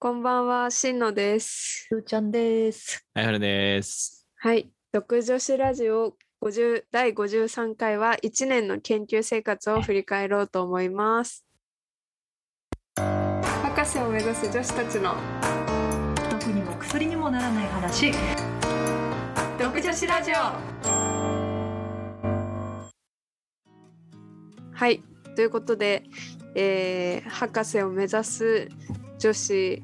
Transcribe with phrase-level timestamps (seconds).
[0.00, 1.86] こんばんは、しんのです。
[1.88, 3.04] ふーちゃんです。
[3.14, 4.28] はい、はるです。
[4.36, 11.44] はい、独女子ラジオ50第53回は1年の研究生活を振り返ろうと思います。
[12.94, 15.16] 博士を目指す女子たちの
[16.30, 18.12] 毒にも薬にもならない話。
[19.58, 20.34] 独女子ラジオ
[24.76, 25.02] はい、
[25.34, 26.04] ということで、
[26.54, 28.68] えー博士を目指す
[29.18, 29.82] 女子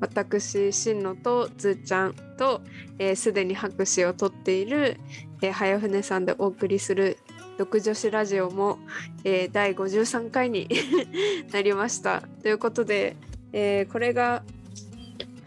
[0.00, 2.60] 私しんのとずーちゃんと
[2.98, 4.98] えーすで、に博士を取っている、
[5.42, 7.18] えー、早船さんでお送りする
[7.58, 8.78] 独女子ラジオも、
[9.24, 10.68] えー第53回に
[11.52, 12.22] なりました。
[12.42, 13.16] ということで、
[13.52, 14.42] えーこれが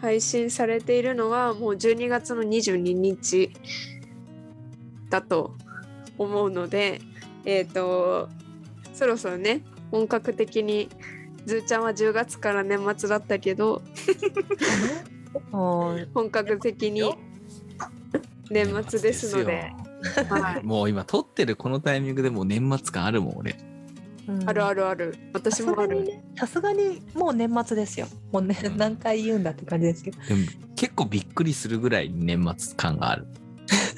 [0.01, 3.51] 配信されているのはもう12月の22日
[5.09, 5.55] だと
[6.17, 7.01] 思うので、
[7.45, 8.29] えっ、と
[8.93, 9.61] そろそろね
[9.91, 10.89] 本格的に
[11.49, 13.81] ずーちゃんは10月から年末だったけど
[15.51, 16.07] はい。
[16.13, 17.11] 本格的に
[18.51, 19.73] 年末ですので。
[20.29, 23.57] はいもう今撮ってるこのタイミングでもう年末感あるもん俺。
[24.45, 24.81] あるある。
[24.81, 25.15] るある。
[25.33, 25.89] 私さすもある。
[25.89, 28.07] がにね、さすがにもう年末ですよ。
[28.31, 30.21] もうね、うん何回言うんだって感じですけど。
[30.21, 30.45] でも
[30.77, 33.27] 結構びっくりするぐらい年末感がある。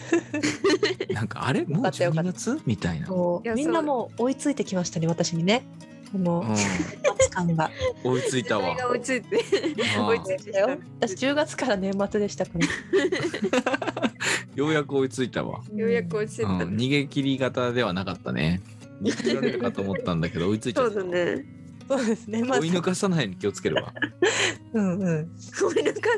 [1.13, 1.65] なんかあれ？
[1.65, 3.07] もうよかったよか12った月みたいな。
[3.07, 5.63] もいやうみんなもう追いついてきましたね、私にね。
[6.11, 7.71] このうん、年感が。
[8.03, 14.11] 追いついたわ追いついて追いついたよ私10月から年末でしたから。
[14.55, 15.61] ようやく追いついたわ。
[15.73, 16.47] ようやく追いついた。
[16.47, 18.61] うん、逃げ切り型ではなかったね。
[19.01, 20.99] 逃げ切られるかと思ったんだけど追いついちゃそうった。
[20.99, 21.60] だね。
[21.91, 22.43] そうですね。
[22.43, 23.93] ま追い抜かさないように気をつけるわ。
[24.73, 25.31] うんうん。
[25.37, 26.09] 追い抜か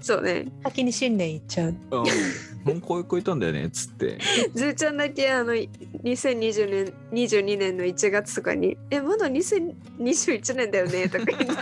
[0.00, 0.46] そうね。
[0.64, 1.68] 先に新年いっちゃう。
[1.68, 2.04] うん、も
[2.74, 4.18] うこういう子いたんだよねっつって。
[4.54, 11.56] ずーちゃんだけあの2020年22年の1月とかに「えまだ2021年だよね」とか言っ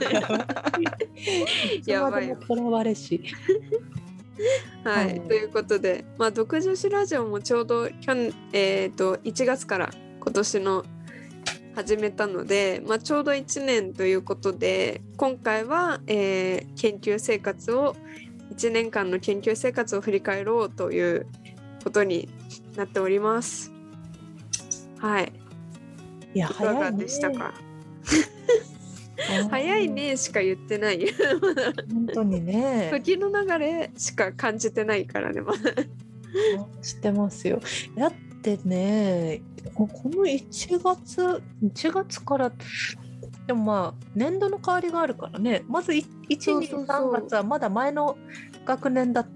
[1.84, 1.84] て。
[1.90, 3.22] やばいとらわれし。
[4.84, 9.90] はい、はいということで、まあ、独女子ラジオもちょうど去年、えー、と1月から
[10.20, 10.84] 今年の
[11.78, 17.94] 始めたので、まあ、ちょうど1年ということで今回は、えー研究生活を
[18.52, 21.26] 1年間の研究生活を振り返ろうという
[21.84, 22.28] ことに
[22.76, 23.70] なっております。
[24.98, 25.32] はい、
[26.34, 26.98] いや、いかが早いね。
[27.04, 27.54] でしたか？
[29.42, 29.88] う ん早い。
[29.88, 31.06] ねしか言ってない。
[31.94, 32.88] 本当にね。
[32.92, 35.42] 時の流れしか感じてないからね。
[35.42, 35.58] まだ
[36.82, 37.60] 知ってますよ。
[37.96, 38.12] だっ
[38.42, 39.42] てね、
[39.74, 42.52] ここの1月、1月から、
[43.46, 46.04] でもまあ、年度の変わりがあるからね、まず1、
[46.40, 48.16] そう2、そうそう3月はまだ前の
[48.64, 49.26] 学年だっ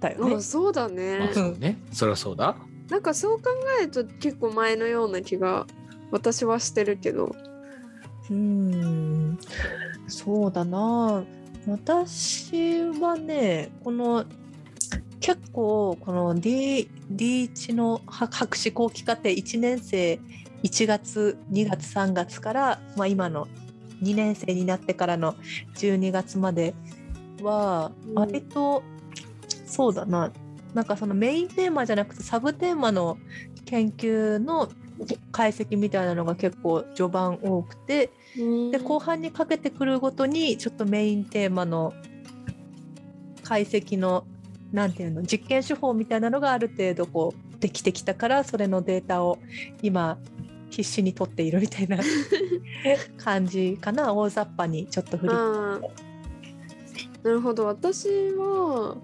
[0.00, 0.40] たよねあ。
[0.40, 1.18] そうだね。
[1.18, 1.78] まあそうね。
[1.92, 2.56] そりゃそうだ。
[2.88, 5.66] なんかそう考えると結構前のような気が
[6.12, 7.34] 私はしてるけど
[8.30, 9.38] うーん、
[10.06, 11.24] そうだな。
[11.66, 14.24] 私はね、この
[15.26, 20.20] 結構この D D1 の博博士後期課程1年生
[20.62, 23.48] 1月2月3月から、まあ、今の
[24.04, 25.34] 2年生になってからの
[25.74, 26.74] 12月まで
[27.42, 28.14] はうん。
[28.14, 28.84] 割と、
[29.66, 30.30] そうだな。
[30.74, 33.18] なんかそのメインテーマじゃなくてサブテーマの
[33.64, 34.68] 研究の
[35.32, 38.10] 解析みたいなのが結構序盤多くて
[38.70, 41.92] で後半にかけてくるごとにちょっとメインテーマの
[43.42, 44.24] 解析の
[44.72, 49.38] なんていうの実験手法みたいなのがある程度こうできてきたからそれのデータを
[49.82, 50.18] 今
[50.70, 51.98] 必死に取っているみたいな
[53.16, 54.12] 感じかな。
[54.12, 55.80] 大雑把にちょっと振りな
[57.24, 57.66] るほど。
[57.66, 58.96] 私は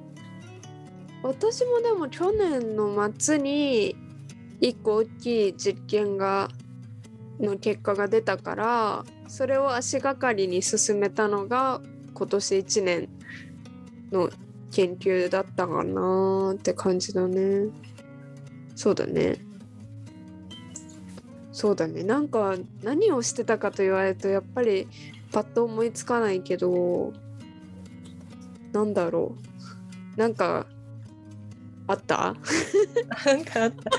[1.22, 3.96] 私もでも去年の末に
[4.60, 6.50] 一個大きい実験が
[7.40, 11.80] の結果が出たからそれを足がかりに進めたのが
[12.14, 13.08] 今年1年
[14.10, 14.30] の
[14.72, 17.68] 研究だったかなって感じだね。
[18.74, 19.36] そうだね。
[21.52, 22.02] そうだね。
[22.02, 24.88] なんか何をしてたかと言われるとやっぱり
[25.30, 27.12] パッと思いつかないけど
[28.72, 29.36] なんだろ
[30.16, 30.18] う。
[30.18, 30.66] なんか
[31.86, 32.34] あった？
[33.26, 33.90] なんかあった。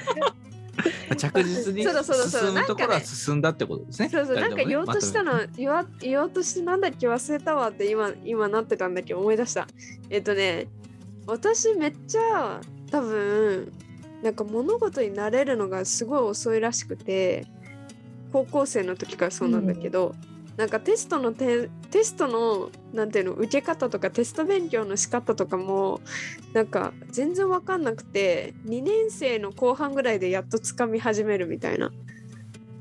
[1.18, 2.48] 着実にそうだそうだそうだ。
[2.48, 4.10] 進むところは進んだってことですね。
[4.10, 4.36] そうそう。
[4.36, 9.68] なんか言おうとしたの、言わ言おうとしてなんだっけ忘れたわって今今なってたんだけど思い出した。
[10.10, 10.68] えっとね
[11.26, 13.72] 私めっちゃ多分
[14.22, 17.46] なんか物事に慣れるのがすごい遅いらしくて
[18.32, 20.16] 高校生の時からそうなんだけど、
[20.58, 26.02] なんかテストのテテストのなんていうの受け方とかテスト勉強の仕方とかも
[26.54, 31.92] なんか全然わかんなくて2年生の後半ぐらいでやっとつかみ始めるみたいな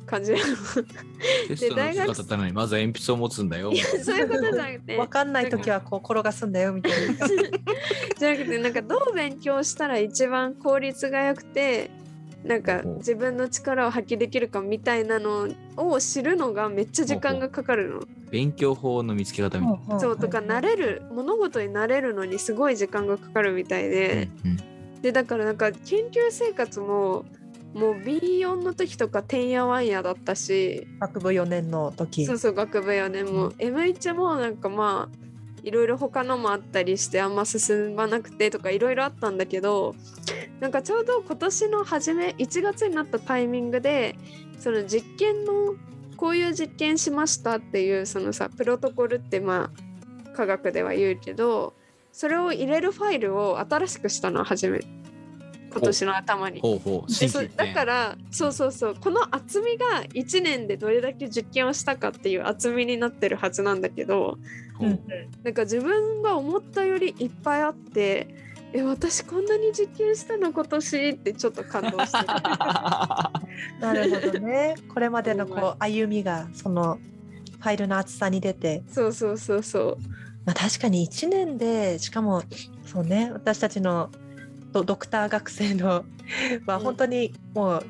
[0.04, 7.26] 感じテストの大学姿たのにまずは鉛筆を持つんだよいやそういうことじゃなくてわかんない時はこう転がすんだよみたいな。
[8.18, 11.90] じゃなくてなんかどう勉強したら一番効率が良くて
[12.44, 18.02] なんか自分の力を発揮できるかみたいなのを知るのがめっちゃ時間がかかるの。
[18.30, 24.50] 勉強法の見つけ方みたいそうとか慣れる物事に慣れるのにすごい時間がかかるみたいで、な。
[24.50, 25.02] うん。
[25.02, 25.80] でだからなんか研
[26.10, 27.24] 究生活も
[27.74, 30.86] もう B4 の時とかてんやわんやだったし。
[31.00, 32.26] 学部4年の時。
[32.26, 33.52] そうそう学部4年も。
[33.52, 35.31] M1 もなんかまあ
[35.62, 39.94] いろいろ他のもあったりしてあんま進まなくてとかいろいろあったんだけど
[40.60, 44.16] なんかちょうど今年の初め1月になったタイミングで
[44.58, 45.74] その実験の
[46.16, 51.74] こういう実験しましたっていうそのさプロトコルってまあ科学では言うけど
[52.12, 54.80] それを入れるファイルを新しくしたの初め。
[54.80, 55.01] て
[55.72, 56.60] 今年の頭に。
[56.60, 56.78] ほう。
[56.78, 57.08] ほう。
[57.08, 57.66] でそ新規一点。
[57.68, 58.94] だからそうそうそう。
[58.94, 64.38] この厚みが1年でどれだけ実験をしたかっていう厚みになってるはずなんだけど
[65.44, 68.28] なんか自分が思ったよりいっぱいあって
[68.72, 72.26] え私こんなに実験したの今年ってちょっと感動してる。
[73.80, 74.74] なるほどね。
[74.92, 76.98] これまでのこう歩みがその
[77.60, 79.96] ファイルの厚さに出て、そうそうそうそう。
[80.44, 82.42] まあ、確かに1年でしかも
[82.84, 84.10] そうね私たちの
[84.72, 86.04] ドドクター学生のは
[86.76, 86.84] うん。
[86.84, 87.86] 本当にもう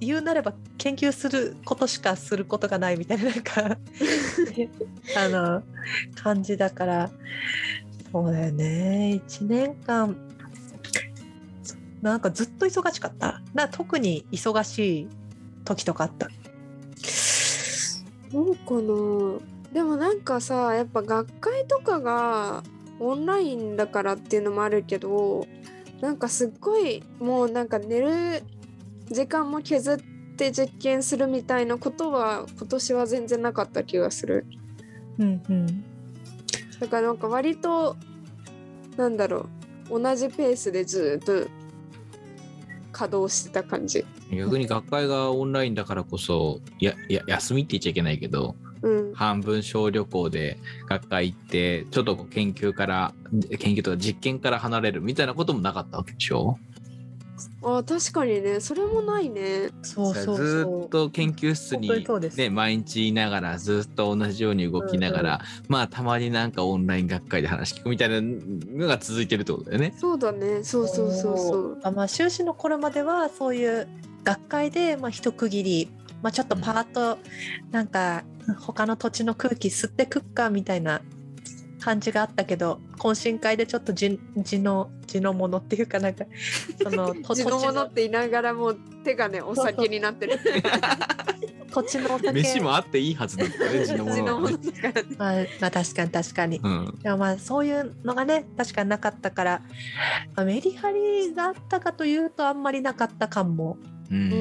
[0.00, 3.78] 言うなれば研究することしかすることがないみたいななんか
[5.16, 5.62] あの
[6.14, 7.10] 感じだから。
[8.10, 9.20] そうだよね。
[9.26, 10.16] 1年間。
[12.00, 13.42] なんかずっと忙しかった。
[13.54, 15.08] な特に忙しい
[15.64, 16.28] 時とかあった。
[18.30, 19.58] そうかな。
[19.72, 22.62] でもなんかさやっぱ学会とかが
[23.00, 25.46] オンラインだからっていうのもあるけど
[26.00, 28.42] なんかすっごいもうなんか寝る
[29.10, 29.98] 時間も削っ
[30.36, 34.46] て実験するみたいなことは今年は全然なかった気がする。
[35.18, 35.84] うんうん。
[36.78, 37.96] だからなんか割と
[38.96, 39.48] なんだろ
[39.90, 41.46] う同じペースでずっと
[42.92, 44.04] 稼働してた感じ。
[44.30, 49.14] 逆に学会がオンラインだからこそやや休みって言っちゃいけないけどうん。
[49.14, 50.58] 半分小旅行で
[50.88, 53.14] 学会行ってちょっとこう研究から
[53.58, 56.58] 研究とか実験から離れるみたいなこともなかったわけでしょ？
[57.62, 59.70] あ確かにねそれもないね。
[59.82, 60.36] そうそうそう。
[60.36, 62.36] ずーっと研究室にそうです。
[62.36, 69.94] にね毎日いながらずっと同じように動きながら、まあたまになんかオンライン学会で話聞くみたいなのが続いてるってことだよね。
[69.96, 70.64] そうだね。
[70.64, 71.80] そうそうそうそう。
[71.84, 73.86] あまあ修士の頃まではそういう
[74.24, 75.88] 学会でまあ一区切り、
[76.22, 77.18] まあ、ちょっとパーッと
[77.70, 78.24] なんか
[78.58, 81.02] 他の土地の空気吸ってくっかみたいな
[81.80, 86.24] 感じがあったけど懇親会でちょっと地地の地のものっていうかなんか
[86.82, 88.74] その と地のものって言いながらも
[89.04, 90.38] 手がねお酒になってる。
[91.70, 92.32] 土地のお酒。
[92.32, 96.58] 飯もあっていいはずだよね地のも地のまあ、まあ確かに確かに。
[96.62, 96.98] うん。
[97.02, 99.62] でもまあそういうのがね確かになかったから、
[100.34, 103.76] まあ、メリハリがあったかというとあんまりなかった感も。
[104.10, 104.32] うん。
[104.32, 104.34] う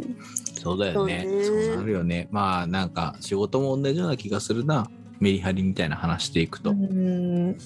[0.00, 0.16] ん
[0.60, 1.26] そうだよね。
[1.44, 2.28] そうなるよね。
[2.30, 4.88] まあなんか仕事も同じような気がするな。
[5.20, 6.70] メリハリみたいな話していくと。
[6.70, 7.56] うん。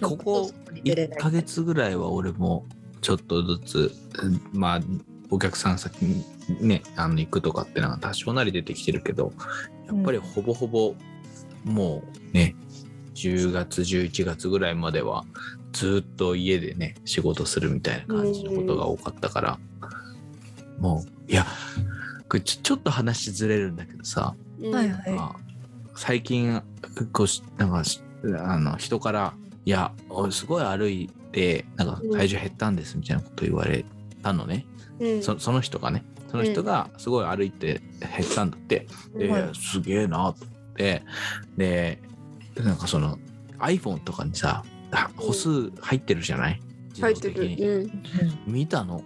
[0.00, 2.66] ここ1ヶ月ぐらいは俺も
[3.00, 3.92] ちょっとずつ
[4.22, 4.80] うんまあ
[5.30, 6.24] お客さん先に
[6.60, 9.32] ねあの行くとかってのが多少なり出てきてるけど
[9.86, 10.94] やっぱりほぼほぼ
[11.64, 12.02] も
[12.32, 12.54] うね
[13.14, 15.24] 10月11月ぐらいまでは
[15.72, 19.58] ずっと家でね仕事するみたいな感じのことが多かったから
[20.78, 21.46] もういや
[22.28, 24.34] これちょちょっと話ずれるんだけどさ。
[24.60, 24.74] うん。
[24.74, 25.10] はいはい。
[25.12, 25.40] まあ
[25.94, 26.62] 最近
[27.12, 28.00] こうしなんかし
[28.38, 33.84] あの人から「いや俺すごい歩いてなんか体重減ったんです」みたいなこと言われ
[34.22, 34.66] たのね、
[35.00, 35.22] うん。
[35.22, 36.04] そその人がね。
[36.28, 41.02] その人がすごい歩いて減ったんだって、で、はいすげえなと思って。
[41.56, 42.02] で
[42.56, 43.16] なんかその
[43.58, 46.60] iPhone とかにさあ歩数入ってるじゃない？
[46.88, 47.90] 自動入って的にる
[48.46, 49.02] 見たの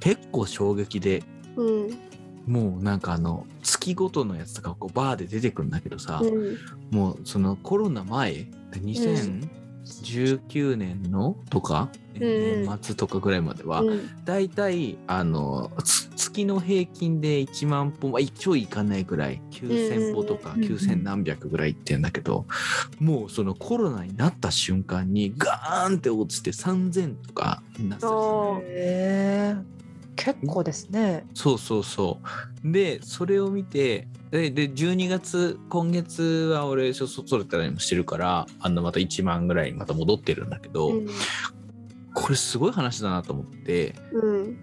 [0.00, 1.22] 結構衝撃で
[1.56, 1.86] うん。
[1.86, 2.10] うん
[2.46, 6.56] もうなんかあの月ごとのやつとかこうバーで出てくるんだけどさ、うん。
[6.90, 12.20] もうそのコロナ前2019年のとか、うん。
[12.20, 14.24] 年末とかぐらいまでは、うん。
[14.24, 22.46] だいたいあのつ月の平均で1万歩、まあ、一応いかないぐらい9,000歩とかうん9,000何百ぐらいいってんだけど、
[22.98, 29.54] もうそのコロナになった瞬間にガーンって落ちて3,000とかになってたのあへえ
[30.16, 31.24] 結構ですね。
[31.34, 32.20] そうそうそ
[32.64, 32.72] う。
[32.72, 41.06] で、それを見て、で、で12月、今月は俺、外れたりもしてるから、あの、また1万ぐらいにまた戻ってるんだけど、うん
[42.12, 44.58] これすごい話だなと思って、うん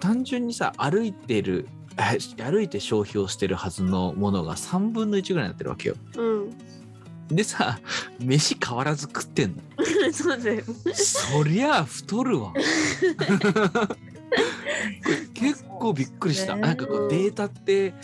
[0.00, 1.68] 単純にさ、歩いてる、
[2.42, 5.96] 歩いて消費をしてるはずのものが3分の1ぐらいになってるわけよ。
[6.16, 6.50] うん
[7.30, 7.78] でさ
[8.18, 9.62] 飯変わらず食ってんの。
[10.12, 12.52] そうだよそりゃあ太るわ。
[15.34, 16.54] 結構びっくりした。
[16.54, 16.62] ね。
[16.62, 17.94] なんかこうデータって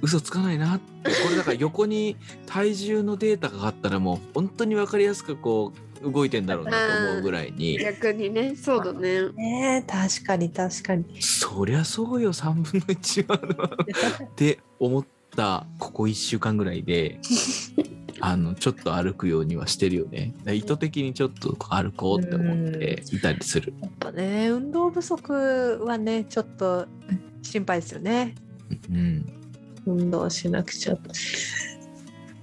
[0.00, 1.10] 嘘つかないなって。
[1.10, 2.16] これだから横に
[2.46, 6.76] 体重のデータがあったらもう本当に分かりやすくこう動いてんだろうなと
[7.10, 7.78] 思うぐらいに。
[7.78, 8.54] 逆にね。
[8.56, 9.28] そうだね。
[9.30, 11.20] ね確かに確かに。
[11.20, 12.32] そりゃそうよ。
[12.32, 13.40] 3分の1は。
[13.42, 13.70] あるわ
[14.24, 15.04] って思っ
[15.34, 17.20] たここ1週間ぐらいで
[18.20, 20.34] あのちょっと歩くようにはしてるよね。
[20.46, 23.74] 意図的にちょっと歩こうって思っていたりする。
[23.80, 26.86] やっぱね運動不足はねちょっと
[27.42, 28.34] 心配ですよね。
[28.90, 29.32] うん
[29.86, 30.96] 運動しなくちゃ。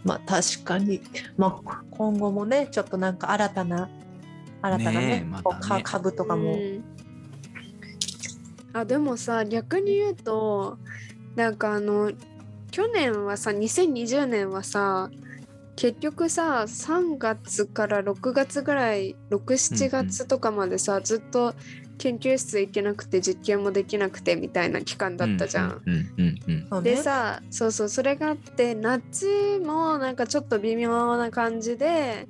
[0.03, 1.01] まあ確かに、
[1.37, 3.89] まあ、今後もねちょっとなんか新たな
[4.61, 5.55] 新たなねねえまたね。
[5.55, 6.83] こうか株とかも、うん。
[8.73, 10.77] あでもさ逆に言うと
[11.35, 12.11] なんかあの
[12.71, 15.09] 去年はさ2020年はさ
[15.75, 21.53] 結局さ3月から6月ぐらい67月とかまでさ、ずっと
[21.97, 25.81] 研究室行けなくて実験もできなくてみたいな期間だったじゃん。
[26.83, 32.27] でさそうそうそれがあって夏もなんかちょっと微妙な感じで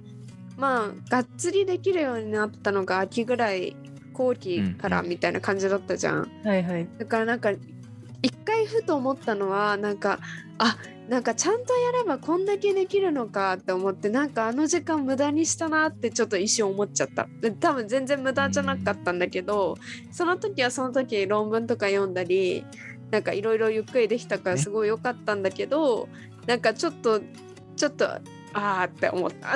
[0.57, 3.75] まあがっつりできるようになったのが秋ぐらい
[4.13, 6.31] 後期からみたいな感じだったじゃん。
[6.43, 6.87] はいはい。
[6.97, 7.51] だからなんか
[8.21, 10.19] 一回ふと思ったのはなんか
[10.57, 19.77] あなんかちゃんとやればこんだけできるのかって思ってなんかあの時間無駄にしたなってちょっと一瞬思っちゃったで多分全然無駄じゃなかったんだけど
[20.11, 22.65] その時はその時論文とか読んだり
[23.11, 26.09] なんかいろいろゆっくりできたからねすごい良かったんだけど、
[26.47, 27.21] なんかちょっと
[27.75, 29.55] ちょっとあーって思った。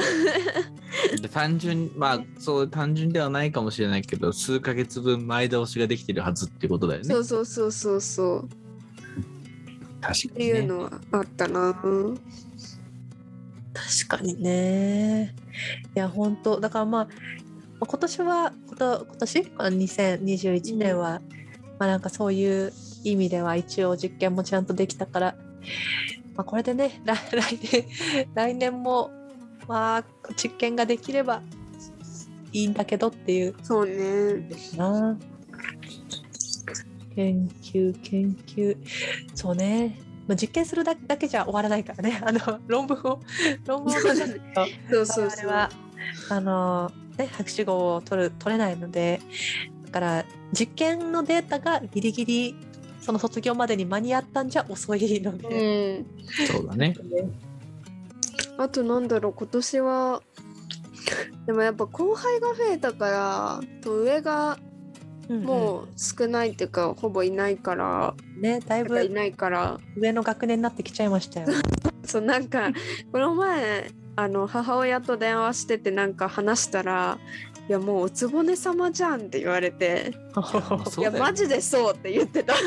[1.20, 7.06] で単純まあそう単純ではないかもしれないけど数ヶ月分前倒しができてるはずってことだよね。
[7.06, 8.50] そうそうそうそうそう
[10.02, 11.74] 確かっていうのはあったな。
[13.74, 15.36] 確かにね。
[15.96, 17.12] いや本当だからまあま
[17.82, 19.52] あ今年はこと今年？
[19.58, 21.22] あ2021年は、
[21.80, 25.36] まあなんかそういう意味では一応実験もちゃんとできたから、
[26.36, 27.86] まあ、これでね 来来年
[28.34, 29.12] 来年も
[29.68, 30.04] まあ
[30.36, 31.42] 実験ができれば
[32.52, 34.50] いいんだけどっていうそうね。
[34.76, 35.18] な。
[37.20, 38.78] 研究研究
[39.36, 40.00] そうね。
[40.26, 42.22] まあ、実験するだだけじゃ終わらないからね。
[42.24, 43.20] あの論文を
[43.66, 44.42] 論文を出さない
[44.90, 45.70] と そうそうは
[46.30, 49.20] あの、ね、博士号を取る取れないので
[49.88, 52.56] だから実験のデータがギリギリ
[53.02, 56.00] その卒業までに間に合ったんじゃ遅いのうで。
[56.00, 56.06] ん。
[56.48, 56.94] そうだね。
[58.58, 60.22] あとなんだろう今年は
[61.46, 64.60] でもやっぱ後輩が増えたからと上が
[65.30, 71.48] うんもう少ないっていうか、ほぼいないからうんねだいぶいないから上の学年になってきちゃいましたよ。
[72.04, 72.72] そうなんか
[73.12, 77.20] この前あの母親と電話しててなんか話したら
[77.70, 80.12] 「いやもうおつぼね様じゃん」って言われて
[80.98, 82.56] 「いやマジでそう」って言ってた。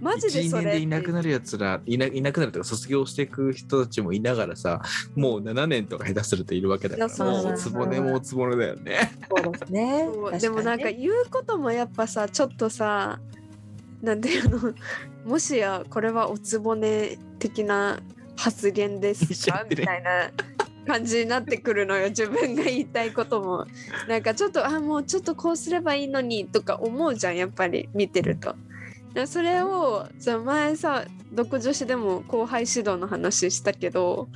[0.00, 4.80] マジで1年それでいなくなるやつらいないなくなるとか卒業していく人たちもいながらさ
[5.14, 9.12] もう7年とか下手するといるわけだからもうそうおつぼねもおつぼねだよね。
[9.28, 10.08] そうですね。
[10.40, 13.20] でもなんか言うこともやっぱさちょっとさ
[14.00, 14.72] なんていうの
[15.26, 18.00] もしやこれはおつぼね的な
[18.36, 19.66] 発言ですか？
[19.68, 20.30] みたいな
[20.90, 23.66] 感じになってくるのよ自分が言いたいことも
[24.08, 28.56] なんかちょっとあもうちょっとこうすればいいのにとか思うじゃんやっぱり見てると。
[29.26, 34.28] それをその前さ独女子でも後輩指導の話したけど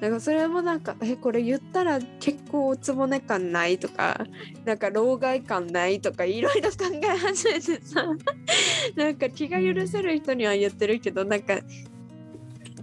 [0.00, 4.26] なんかそれもなんかえこれ言ったら結構おつぼね感ないとか
[4.64, 8.06] なんか老害感ないとかいろいろ考え始めてさ
[8.96, 11.60] なんか気が許せる人には言ってるけどなんか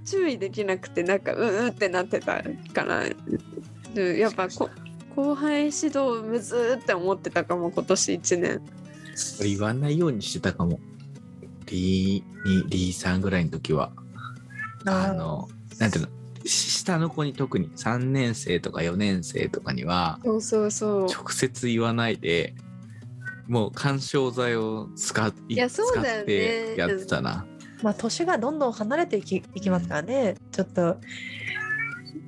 [0.06, 2.44] 注意できなくてなんかううってなってた
[2.74, 3.04] から。
[3.04, 4.70] うんやっぱこ
[5.16, 8.62] 後輩指導むずーって思ってたかも今年1年。
[9.40, 10.80] 俺言わないようにしてたかも。
[11.68, 13.92] リーにリーさんぐらいの時は。
[14.86, 15.48] あの
[15.80, 16.12] なんていうの
[16.46, 21.06] し下の子に特に3年生とか4年生とかにはそうそうそう。
[21.06, 22.54] 直接言わないで
[23.48, 26.18] もう干渉剤を使っいやそうだよね。
[26.18, 27.46] 使ってやってたな。
[27.82, 30.36] まあ年がどんどん離れていきいきますからね。
[30.52, 30.98] ちょっと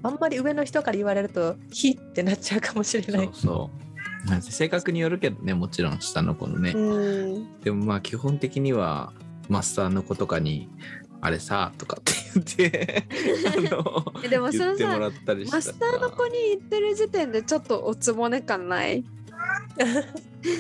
[0.04, 3.30] あんまり上の人から言われると「ひ」ってなっちゃうかもしれない。
[3.34, 3.88] そう。
[4.42, 7.60] 性格によるけどねもちろん下の子のね、うん。
[7.62, 9.14] でもまあ基本的には
[9.48, 10.70] マスターの子とかに
[11.22, 13.06] 「あれさ」とかって言って
[13.48, 19.06] あのえでもそのさ言ってもらったりしたマスターの子に言ってる時点でちょっとおつぼね感ない？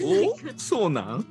[0.04, 0.58] お？
[0.58, 1.26] そうなん？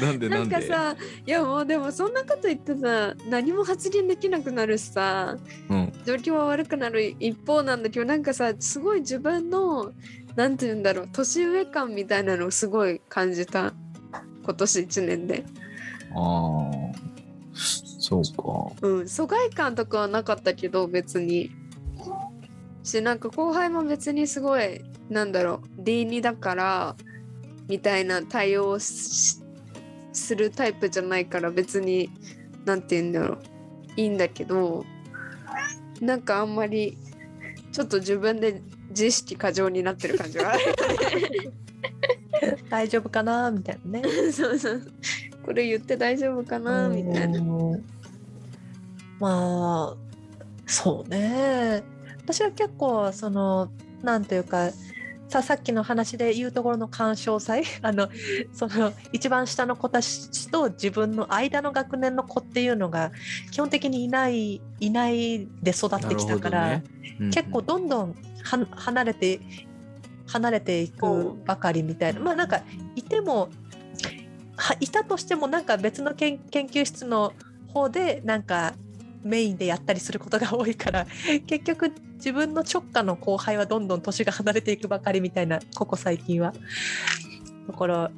[0.00, 5.36] なんでななんかさいやもうでもそんなこと言ってさ何も発言できなくなるしさ。
[5.68, 5.92] うん。
[6.04, 9.92] 状況は悪くなる一方なんだけどなんかさすごい自分の
[10.34, 13.72] なんて言うんだろう年上感みたいなのをすごい感じた。
[14.44, 15.44] 今年1年で。
[16.14, 16.72] ああ
[17.54, 18.86] そうか。
[18.86, 21.50] うん、疎外感とかはなかったけど別に。
[22.82, 26.96] しなんか後輩も別にすごいなんだろう D2 だから
[27.68, 29.42] みたいな対応す
[30.36, 32.10] るタイプじゃないから別に
[32.64, 33.38] なんて言うんだろう。
[33.96, 34.84] いいんだけど
[36.00, 36.98] なんかあんまり
[37.72, 40.62] ちょっと自分で自意識過剰になってる感じがある
[42.68, 44.02] 大丈夫かなみたいなね。
[44.32, 44.82] そうそう。
[45.44, 47.40] これ言って大丈夫かなみたいな。
[47.40, 47.42] う
[47.76, 47.84] ん
[49.18, 49.96] まあ
[50.66, 51.82] そうね。
[52.18, 53.70] 私は結構その
[54.02, 54.70] なんというか
[55.28, 57.64] ささっきの話で言うところの干渉祭？
[57.82, 58.08] あの
[58.52, 63.10] その一番下の子たちと自分の間の学年の子っていうのが
[63.50, 67.30] 基本的にいないいないで育ってきたから、なるほどね。
[67.32, 68.10] 結構どんどん
[68.44, 69.40] は離れて
[70.26, 72.20] 離れていくばかりみたいな。
[72.20, 72.62] まあなんか
[72.94, 73.48] いても
[74.56, 77.32] はいたとしてもなんか別の研研究室の
[77.72, 78.74] 方でなんか
[79.26, 81.06] メインでやったりすることが多いから
[81.46, 86.52] 結局自分の直下の後輩はどんどん年が離れていくばかりみたいなここ最近は。
[87.68, 88.10] だから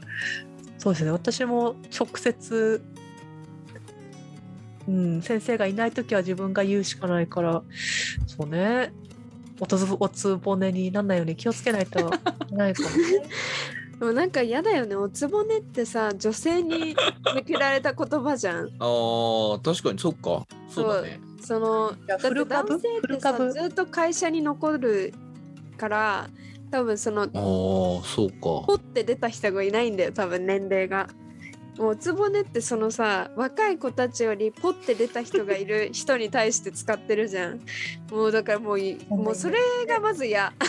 [0.77, 2.83] そうですね私も直接
[4.87, 7.62] うん、先生がいない時は自分が言うしかないから
[8.27, 8.91] そうね
[9.61, 12.03] おつぼねになんないように気をつけないとい
[12.49, 12.95] けないかもね。
[13.99, 14.95] でもなんか嫌だよね。
[14.95, 16.95] おつぼねってさ女性に
[17.35, 18.69] 向けられた言葉じゃん。
[18.78, 20.47] あー確かにそっか。
[20.69, 21.21] そうだね。
[21.40, 25.12] そのだって男性ってさずっと会社に残る
[25.76, 26.28] から
[26.71, 28.38] 多分そのああそうか。
[28.40, 31.09] ポって出た人がいないんだよ多分年齢が。
[31.79, 37.61] もうおつぼねってそのさ若い子たちよりポって出た人がいる 人に対して使ってるじゃん。
[38.11, 39.59] もうだからもういもうそれ
[39.89, 40.53] がまず嫌。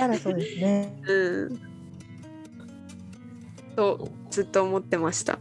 [0.00, 0.92] ならそうですね。
[1.06, 1.60] うん。
[3.76, 5.38] とずっと思ってました。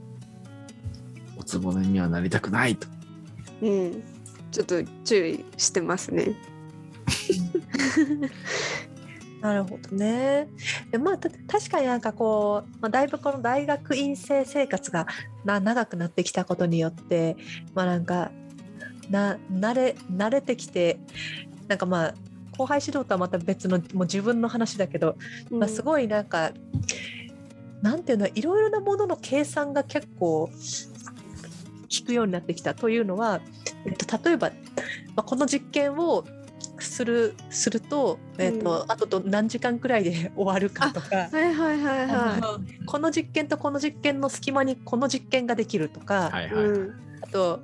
[1.38, 2.88] おつぼねにはなりたくないと
[3.62, 4.04] うん。
[4.52, 6.36] ちょっと注意してますね。
[9.46, 10.48] なるほどね。
[10.90, 15.06] でまあた確かになんかこう、まあ、だいぶこの大学院生生活が
[15.44, 17.38] な長くなってきたことによって
[17.76, 18.32] まあなんか
[19.12, 21.00] な慣れ慣れてきて
[21.68, 22.14] なんかまあ
[22.58, 25.16] 後輩指導とはまた別のもう自分の話だけど、
[25.52, 25.84] まあ、すい。
[25.84, 26.52] ごいなんか、
[27.82, 33.42] なんていうのいろいろなものの計算が結構効くようになってきたというのは、
[33.86, 34.56] えっと、例えば、ま
[35.18, 36.24] あ、この実験を
[36.96, 41.28] するすると,、えっとあとど何時間くらいで 終わるかとか。
[41.30, 46.32] はいはいはいあはのこの実験とこの実験の隙間にこの実験ができるとか、い。
[46.32, 46.94] はいはい、うん。
[47.22, 47.60] あと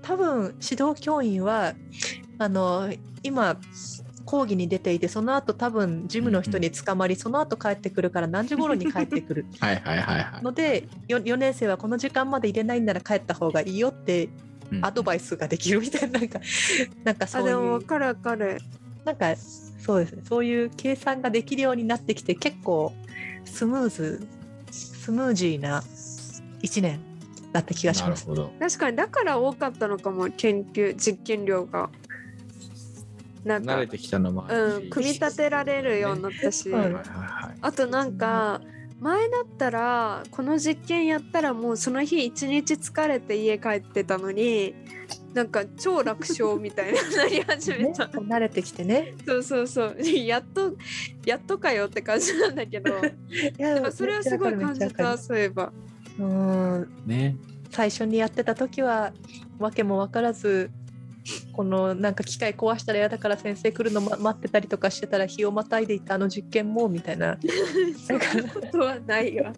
[0.00, 1.74] 多分指導教員は
[2.38, 2.90] あの
[3.22, 3.58] 今
[4.24, 14.46] 講義に出ていてその後多分事務の人に捕まり、その後帰ってくるから何時頃に帰ってくる はいはいはいはいので 4, 4年生はこの時間まで入れないんなら帰った方がいいよってうん
[14.82, 16.40] アドバイスができるみたいななんか
[17.04, 18.58] なんかそあういうでも分かる分かる。
[19.04, 22.92] なんかそうですねそういう計算ができるようになってきて結構
[23.44, 24.26] スムーズ
[24.70, 25.82] スムージーな
[26.62, 27.00] 1年
[27.52, 28.28] だった気がします。
[28.28, 31.90] なるほど確かにだから多かったのかも研究実験量が。
[33.44, 36.68] なんか慣れてきたのもあるしうん組み立てられるようになったし。
[36.68, 38.60] はいはいはいはいあとなんか
[39.00, 44.74] 前だったらこの実験やったらもうその日一日疲れて家帰ってたのに
[45.34, 48.04] なんか超楽勝みたいになり始めね、た。
[48.04, 49.14] 慣れてきてね。
[49.26, 50.74] そうそうそう やっと
[51.26, 53.02] やっとかよって感じなんだけど い
[53.58, 55.72] やでもそれはすごい感じたそういえば。
[56.18, 57.36] うんね
[57.70, 59.12] 最初にやってた時は
[59.58, 60.70] 訳も分からず
[61.52, 67.38] このなんか機械壊したら嫌だから先生来るの、ま、待ってたりとかしてたら日をまたいでいたあの実験もみたいな。
[68.06, 69.52] そんなことはないわ。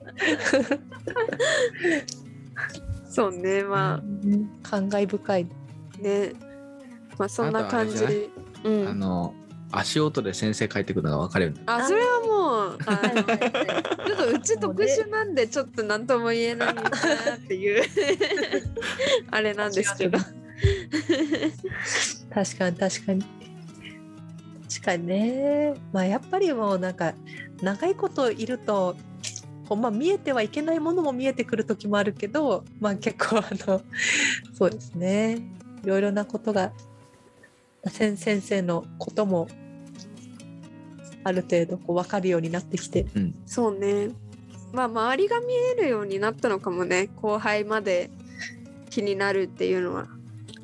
[3.08, 4.02] そうねま
[4.62, 5.46] 感慨深い。
[5.98, 6.32] あね。
[7.18, 8.30] まあそんな感じ。
[8.64, 8.88] うん。
[8.88, 9.34] あの
[9.70, 13.12] 足音で先生帰ってくるのが分かるあそれはもうあは
[14.32, 16.84] いのちょっとうち特殊なんでちょっと何とも言えないなっ
[17.46, 17.84] ていう。
[19.30, 20.18] あれなんですけど。
[22.32, 23.22] 確かに確かに。
[24.68, 25.74] 確かにね。
[25.92, 27.14] まあやっぱりもうなんか
[27.62, 28.96] 長いこといると
[29.68, 33.82] こうまあ見えてはいけないものも見えてくる時もあるけどまあ結構あの
[34.54, 35.38] そうですね。
[35.84, 36.72] いろいろなことが
[37.86, 39.48] 先先生のことも
[41.24, 43.06] ある程度こう分かるようになってきて。
[43.14, 44.10] うん、そうね。
[44.72, 47.08] まあ周りが見えるようになったのかもね。
[47.16, 48.10] 後輩まで
[48.90, 50.17] 気になるっていうのは。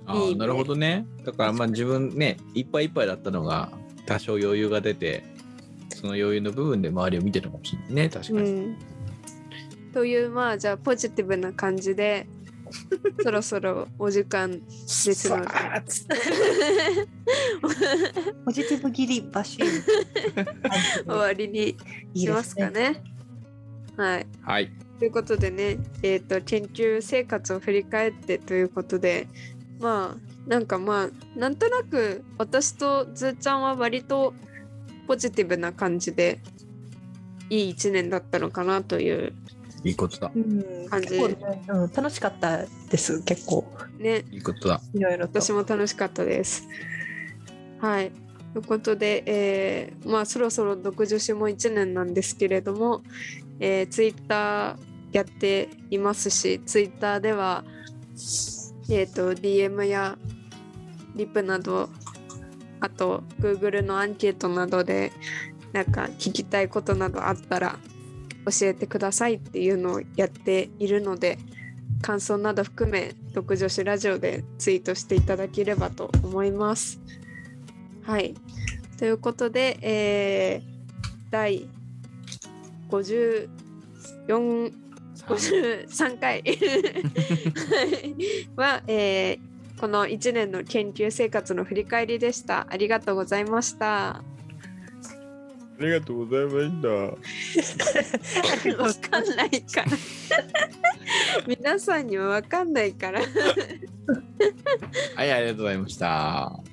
[0.07, 1.07] あなるほどね。
[1.25, 3.71] だからまあ自分ねいっぱいいっぱいだったのが
[4.07, 5.25] 多少余裕が出て
[5.91, 8.77] その余裕の部分で周りを見てるのかもしれないね確かに、うん、
[9.93, 12.27] というまあじゃあポジティブな感じで
[13.23, 15.47] そろそろお時間ですので。
[18.45, 19.69] ポジティブ切りバシ終
[21.07, 21.77] わりに
[22.15, 23.03] しますかね。
[23.97, 24.27] はい。
[24.43, 24.71] はい。
[24.99, 29.29] ということでね、えー、と研究生活を振り返ってということで
[29.81, 34.35] まあなんかまあなんとなく私とずーちゃんは割と
[35.07, 36.41] ポジティブな感じで
[37.51, 39.33] いい一年だったのかなという
[39.85, 40.33] いいことだ。
[40.35, 41.09] うん感じ。
[41.09, 43.71] 結構ねうん、楽しかったです結構。
[43.99, 44.25] ね。
[44.31, 44.81] いいことだ。
[44.95, 45.41] いろいろと。
[45.41, 46.67] 私も楽しかったです。
[47.81, 48.11] はい。
[48.55, 53.03] ということで、えーまあそろそろ独女子も1年なんですけれども、
[53.61, 54.77] えー、ツイッター
[55.13, 57.65] やっていますしツイッターでは、
[58.89, 60.19] えー、と DM や
[61.17, 61.89] リプなど
[62.81, 65.13] あと Google のアンケートなどで
[65.73, 67.79] なんか聞きたいことなどあったら
[68.47, 71.39] 教えてくださいっていうのをやっているので
[72.03, 77.01] 感想など含め独女子ラジオでツイートしていただければと思います。
[78.03, 78.35] はい。
[78.99, 80.75] ということで、えー
[81.35, 81.69] 第
[82.91, 84.73] 54
[85.27, 86.43] 53回
[88.57, 92.67] はえーこの1年の研究生活の振り返りでした。
[92.71, 94.17] ありがとうございました。
[94.17, 94.23] あ
[95.81, 96.81] りがとうございまし
[98.73, 99.91] た わかんないから。
[101.47, 103.21] 皆さんにはわかんないから。
[103.21, 103.27] は
[105.25, 106.64] いありがとうございました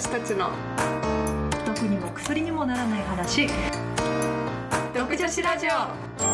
[0.00, 0.50] を目指す女子たちの。
[1.66, 3.48] 毒にも薬にもならない話。
[4.94, 6.29] 独女子ラジオ